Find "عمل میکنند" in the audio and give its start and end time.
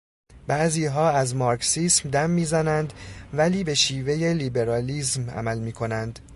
5.29-6.19